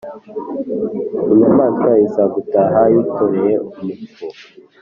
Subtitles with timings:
[1.31, 4.23] inyamaswa iza gutaha yikoreye umupfu